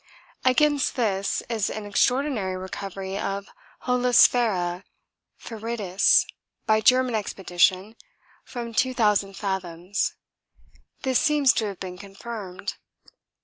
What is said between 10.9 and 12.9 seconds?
this seems to have been confirmed.